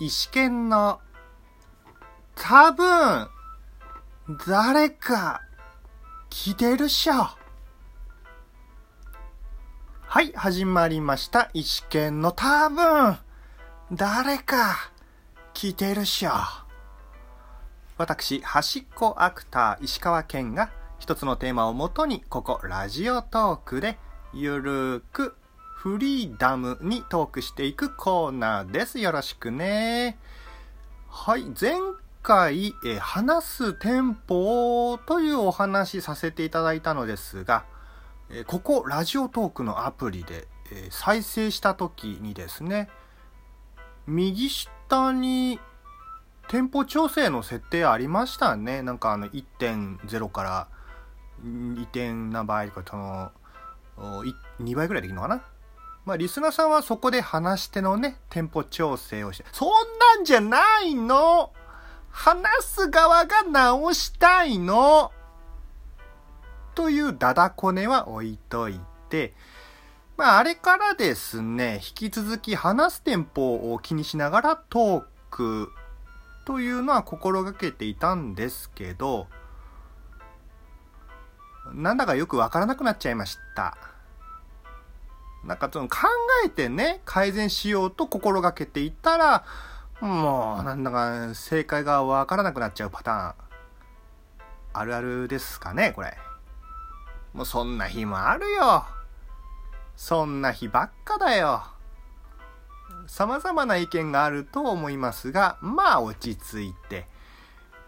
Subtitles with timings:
[0.00, 1.00] 石剣の
[2.36, 3.28] 多分
[4.46, 5.42] 誰か
[6.30, 7.14] 来てるっしょ。
[10.02, 11.50] はい、始まりました。
[11.52, 13.18] 石剣の多分
[13.90, 14.92] 誰か
[15.52, 16.30] 来てるっしょ。
[17.96, 20.70] 私、端っこアクター石川健が
[21.00, 23.98] 一つのテーマをもとにここラジオトークで
[24.32, 25.34] ゆるーく
[25.78, 28.98] フリーダムにトークしていくコーナーです。
[28.98, 30.18] よろしくね。
[31.06, 31.78] はい、前
[32.20, 37.64] 回、え話す店舗というお話させていただいたのですが、
[38.28, 42.88] えここラジオトークのアプリで、え再生した時にですね、
[44.08, 45.60] 右下に
[46.48, 48.82] 店舗調整の設定ありましたね。
[48.82, 50.66] なんかあの1.0から
[51.44, 53.30] 2点何倍とかその
[54.58, 55.40] 2倍ぐらいできるのかな？
[56.08, 59.68] まあ、リスナーさんはそこで話し手のね、テンポ調整をして、そん
[60.16, 61.52] なんじゃないの？
[62.08, 65.12] 話す側が直したいの？
[66.74, 69.34] というダダこねは置いといて、
[70.16, 75.70] まあ、あれからですね、引き続き話すテンポを気にしながらトーク
[76.46, 79.26] というのは心がけていたんですけど、
[81.74, 83.76] なんだかよくわからなくなっちゃいました。
[85.48, 85.96] なんかその考
[86.44, 89.44] えてね、改善しようと心がけていたら、
[90.00, 93.34] もうなんだか正解がわからなくなっちゃうパターン。
[94.74, 96.16] あるあるですかね、これ。
[97.32, 98.84] もうそんな日もあるよ。
[99.96, 101.62] そんな日ばっかだよ。
[103.06, 107.08] 様々な意見があると思いますが、まあ落ち着いて、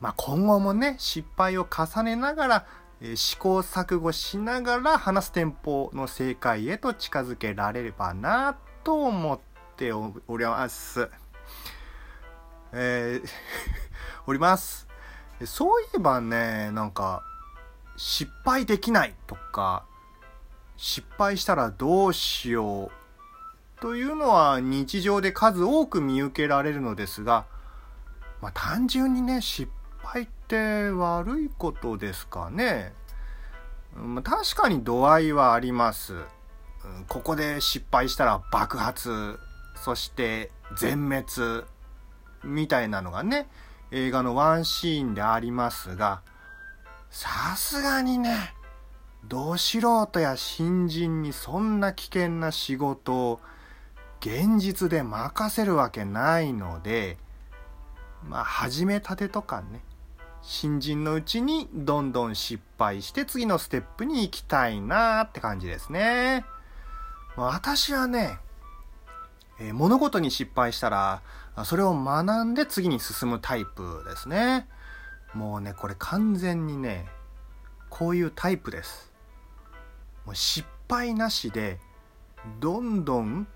[0.00, 2.66] まあ今後もね、失敗を重ねながら
[3.16, 9.38] 試行錯誤しながら話すテンポの正解へと近づけられればなと思っ
[9.76, 11.10] ております。
[12.72, 13.28] えー
[14.26, 14.88] おります。
[15.44, 17.22] そういえばね、なんか、
[17.96, 19.84] 失敗できないとか、
[20.76, 27.44] 失敗したらどうしようというのは日常で数多く見受けられるのですが、
[28.40, 29.70] まあ単純にね、失
[30.02, 32.92] 敗って悪いことですかね。
[34.22, 36.14] 確かに度合いはあります。
[37.08, 39.38] ここで失敗したら爆発、
[39.76, 41.64] そして全滅、
[42.42, 43.48] みたいなのがね、
[43.90, 46.22] 映画のワンシーンでありますが、
[47.10, 48.54] さすがにね、
[49.24, 53.40] ど素人や新人にそんな危険な仕事を
[54.20, 57.18] 現実で任せるわけないので、
[58.22, 59.82] まあ、始めたてとかね、
[60.46, 66.44] 新人のうちにどんどん失敗して次のステップに行きたいなって感じですね。
[67.34, 68.38] 私はね、
[69.58, 71.22] えー、物事に失敗したら、
[71.64, 74.68] それを学んで次に進むタイプですね。
[75.32, 77.08] もうね、これ完全にね、
[77.88, 79.12] こういうタイプです。
[80.26, 81.80] もう失敗なしで、
[82.60, 83.48] どんどん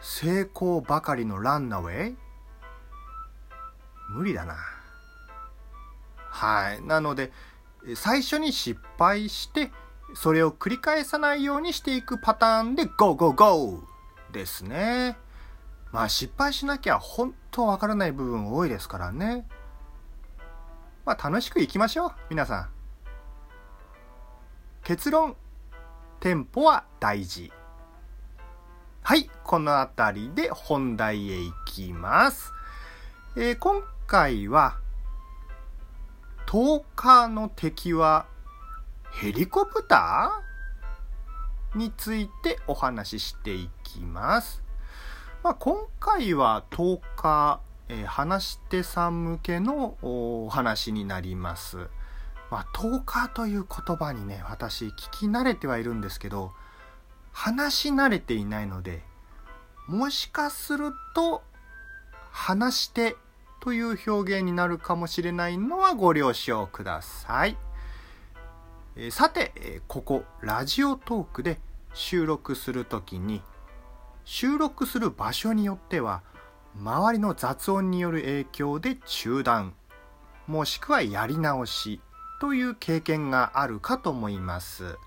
[0.00, 2.16] 成功ばかりのランナウェイ？
[4.08, 4.56] 無理だな。
[6.34, 6.82] はい。
[6.82, 7.30] なので、
[7.94, 9.70] 最初に失敗して、
[10.14, 15.16] それを繰り返さないようにしていくパターンで、ゴーゴーゴーですね。
[15.92, 19.46] まあ失敗しなきゃ本当わからない部分多いですからね。
[21.06, 22.12] まあ楽しくいきましょう。
[22.30, 22.68] 皆さん。
[24.82, 25.36] 結論。
[26.18, 27.52] テンポは大事。
[29.02, 29.30] はい。
[29.44, 32.52] このあたりで本題へ行きます。
[33.36, 34.80] えー、今回は、
[36.54, 38.26] 10日の敵は
[39.10, 44.62] ヘリコプターについてお話ししていきます。
[45.42, 51.88] まあ、今回は10日、えー、話し手さん向けのお話になります。
[52.52, 56.52] まあ、10日という言葉にね、私聞き慣れてはいるんですけど、
[57.32, 59.02] 話し慣れていないので、
[59.88, 61.42] もしかすると、
[62.30, 63.16] 話して
[63.64, 67.56] という表現になるかもしれないのはご了承ください。
[68.94, 71.58] えさて、ここラジオトークで
[71.94, 73.40] 収録するときに
[74.26, 76.22] 収録する場所によっては
[76.78, 79.72] 周りの雑音による影響で中断
[80.46, 82.02] もしくはやり直し
[82.42, 84.98] という経験があるかと思います。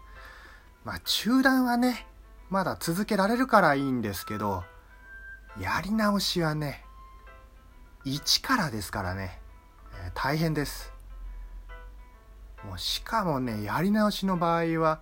[0.83, 2.07] まあ中断はね
[2.49, 4.63] まだ続けられるからいいんですけど
[5.61, 6.86] やり直しはね
[8.15, 9.39] 1からですからね、
[10.05, 10.93] えー、大変です。
[12.63, 15.01] もうしかもね、やり直しの場合は、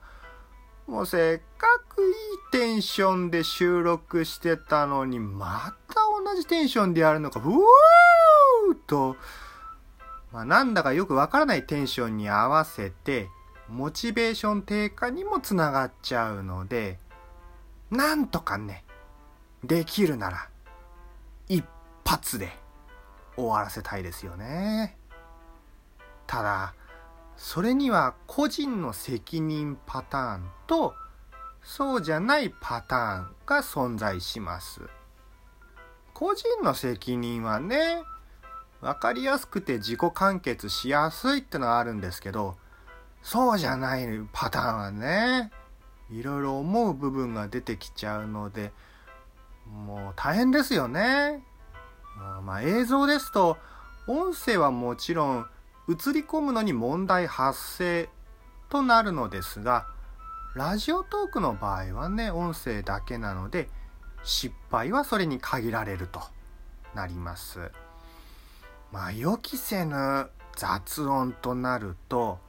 [0.88, 2.14] もうせっかくいい
[2.52, 7.54] テンションで収録してたのに、また同じテンションでやるのか、ふー
[8.88, 9.16] と、
[10.32, 13.30] まあ、なんだかよくわからないテンションに合わせて、
[13.70, 17.00] モチベーション低下にもつながっちゃうので、
[17.90, 18.84] なんとかね、
[19.64, 20.50] できるなら、
[21.48, 21.64] 一
[22.04, 22.65] 発で。
[23.36, 24.98] 終わらせたいですよね。
[26.28, 26.74] ただ、
[27.38, 30.96] それには個人の責任パターンと、
[31.64, 34.82] そうじゃないパターンが存在します。
[36.14, 38.04] 個人の責任はね、
[38.82, 42.56] わかりやすくて自己完結しやすいってのはあるんですけど、
[43.22, 45.52] そうじゃないパターンはね、
[46.12, 48.72] いろいろ思う部分が出てきちゃうので、
[49.68, 51.44] もう大変ですよね。
[52.46, 53.58] まあ映像ですと、
[54.08, 55.48] 音声はもちろん
[55.90, 58.08] 映り込むのに問題発生
[58.70, 59.88] となるのですが、
[60.54, 63.68] ラジオトークの場合はね、音声だけなので、
[64.24, 66.22] 失敗はそれに限られると
[66.94, 67.72] なります。
[68.92, 72.40] まあ、予期せぬ雑音となると、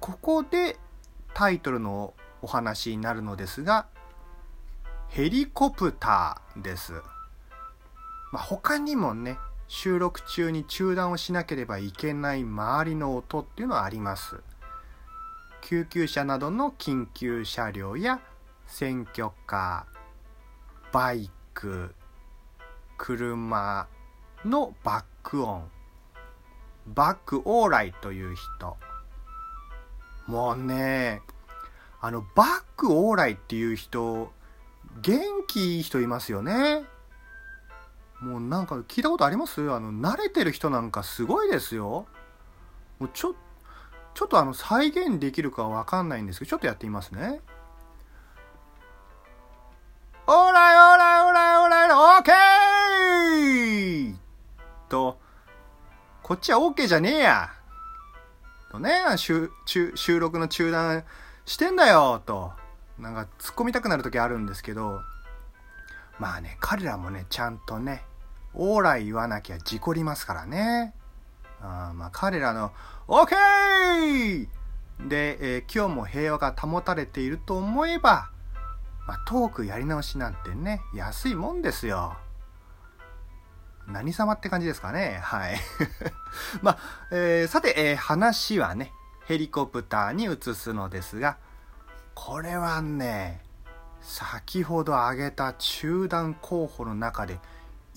[0.00, 0.78] ここで
[1.32, 3.86] タイトルのお話になるのですが、
[5.08, 6.92] ヘリコプターです。
[8.32, 9.38] まあ、他にもね、
[9.68, 14.40] 収録中に中断をしなければいけない周りの音っていうのはあります。
[15.62, 18.20] 救急車などの緊急車両や
[18.66, 21.94] 選挙カー、バイク、
[22.96, 23.86] 車
[24.44, 25.68] のバック音、
[26.86, 28.76] バックオーライという人。
[30.26, 31.22] もうね、
[32.00, 34.32] あの、バックオーライっていう人、
[35.02, 36.84] 元気いい人いますよね。
[38.20, 39.60] もうなんか聞いたことあります？
[39.70, 42.06] あの、慣れてる人なんかすごいですよ。
[42.98, 43.34] もうちょ
[44.12, 47.40] ちょっとあの再現できるかわかんないんですけど、ちょっとやってみますね。
[50.26, 54.16] オーライオーライオーライオーライオーケー
[54.88, 55.18] と、
[56.22, 57.50] こっちは OK じゃねえや。
[58.70, 61.04] とね、収収録の中断
[61.46, 62.52] してんだよと、
[62.98, 65.00] なんか突っ込みたくなる時あるんですけど、
[66.18, 68.04] まあね、彼らもね、ちゃんとね、
[68.54, 70.94] オーライ言わなきゃ事故りますからね。
[71.60, 72.72] あまあ彼らの
[73.06, 74.48] OK!
[75.08, 78.30] で、えー、今日も平和が保たれていると思えば、
[79.06, 82.16] まあ、トークやり直しなんてね、安いもんですよ。
[83.88, 85.18] 何様って感じですかね。
[85.22, 85.56] はい。
[86.62, 86.78] まあ、
[87.10, 88.92] えー、さて、えー、話はね、
[89.24, 91.38] ヘリコプターに移すのですが、
[92.14, 93.42] これはね、
[94.00, 97.38] 先ほど挙げた中断候補の中で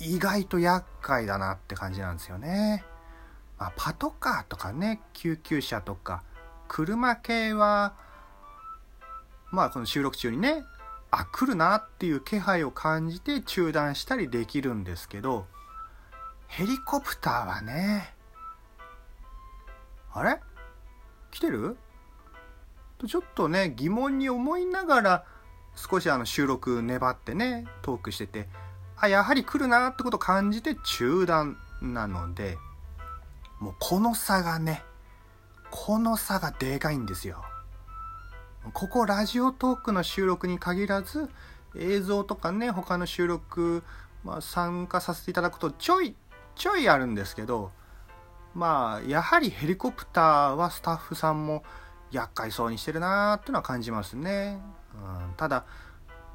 [0.04, 2.84] 意外と厄介だなって感じなんですよね。
[3.58, 6.24] まあ、パトカーとかね救急車とか
[6.68, 7.94] 車系は
[9.52, 10.64] まあこの収録中にね
[11.12, 15.46] あ来るなっていう気配を感じて中断したりできるんですけど
[16.48, 18.14] ヘリコプターはね
[20.14, 20.40] あれ？
[21.32, 21.78] 来てる？
[22.98, 25.26] とちょっとね疑問に思いながら
[25.76, 28.50] 少しあの収録粘ってねトークしてて
[29.04, 32.58] あやはり来るなってことを感じて中断なので
[33.64, 34.84] もうこの差がね、
[35.72, 37.46] この差がでかいんですよ。
[38.74, 41.30] ここラジオトークの収録に限らず、
[41.76, 43.84] 映像とかね、他の収録、
[44.26, 46.16] まあ、参加させていただくとちょい、
[46.56, 47.72] ちょいあるんですけど、
[48.54, 51.64] まあ、やはりヘリコプターはスタッフさんも
[52.12, 54.60] 厄介そうにしてるなーっていうのは感じますね。
[54.94, 54.98] う
[55.32, 55.64] ん、ただ、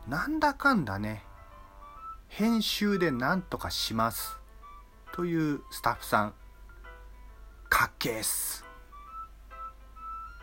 [0.07, 1.25] なんだかんだね、
[2.29, 4.39] 編集でなんとかします。
[5.13, 6.35] というスタッフさん
[7.69, 8.65] かっけーっす。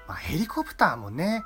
[0.08, 1.44] まあ、ヘリコプターもね、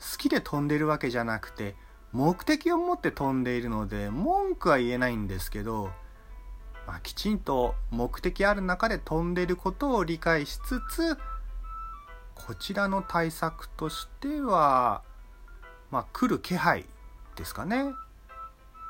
[0.00, 1.76] 好きで飛んでるわけじゃなくて、
[2.12, 5.90] 目的を持って飛んでいるので、文句は言えないんですけど、
[6.86, 11.16] まあ、きちんと目的ある中で飛んでることを理解しつつ、
[12.34, 15.02] こちらの対策としては、
[15.90, 16.86] まあ、来る気配
[17.34, 17.92] ですかね。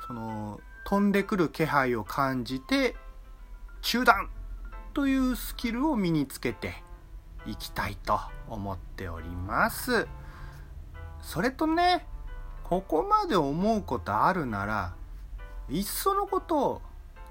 [0.07, 2.95] その、飛んでくる気配を感じて、
[3.83, 4.31] 中断
[4.95, 6.75] というスキルを身につけて
[7.45, 10.07] いきたいと思っております。
[11.21, 12.07] それとね、
[12.63, 14.95] ここまで思うことあるなら、
[15.69, 16.81] いっそのこと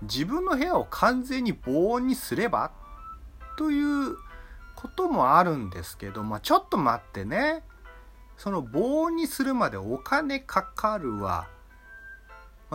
[0.01, 2.73] 自分の部屋を完全に防音にすれば
[3.57, 4.17] という
[4.75, 7.63] こともあるんですけど、まあ、ちょっと待ってね。
[8.35, 11.47] その防音にするまでお金かかるわ。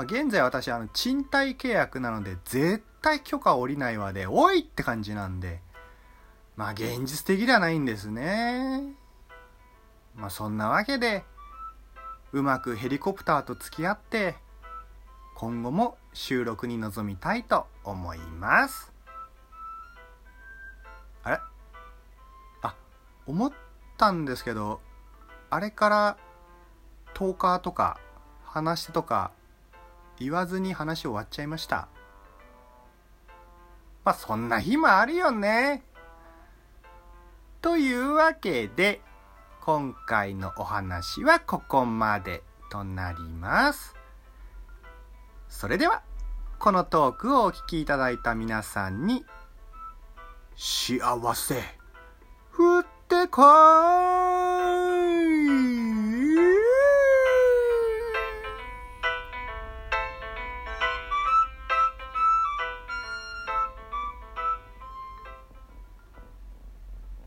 [0.01, 5.61] まあ、現在私、あの、賃貸契約なので、絶対許可下りないわで、おいって感じなんで、
[6.57, 8.95] まあ、現実的ではないんですね。
[10.17, 11.23] まあ、そんなわけで、
[12.33, 14.37] うまくヘリコプターと付き合って、
[15.35, 18.93] 今後も収録に臨みたいと思います
[21.25, 21.39] あれ？
[22.63, 22.75] あ
[23.27, 23.53] 思っ
[23.99, 24.81] たんですけど
[25.49, 26.17] あれから
[27.15, 27.99] 10日とか
[28.45, 29.33] 話とか
[30.21, 31.89] 言わずに話終わっちゃいました。
[34.05, 35.83] まあそんな日もあるよね。
[37.63, 39.01] というわけで
[39.61, 43.95] 今回のお話はここまでとなります。
[45.49, 46.03] それでは
[46.59, 49.25] このトークをお聞きいただいた皆さんに
[50.57, 51.63] 幸せ
[52.53, 53.43] 降ってこ
[54.47, 54.50] い。